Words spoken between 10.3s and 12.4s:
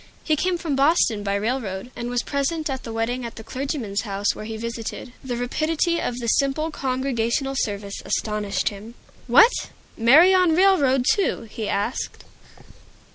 on railroad, too?" he asked.